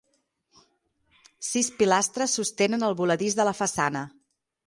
Sis 1.49 1.69
pilastres 1.81 2.39
sostenen 2.39 2.87
el 2.87 2.97
voladís 3.03 3.39
de 3.41 3.45
la 3.51 3.57
façana. 3.61 4.05